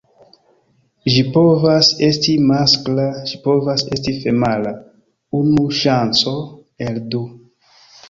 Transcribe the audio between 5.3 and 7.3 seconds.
unu ŝanco el du.